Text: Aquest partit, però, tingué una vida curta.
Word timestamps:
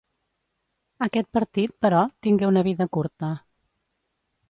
Aquest 1.09 1.29
partit, 1.39 1.77
però, 1.87 2.01
tingué 2.29 2.51
una 2.55 2.67
vida 2.73 2.91
curta. 2.99 3.35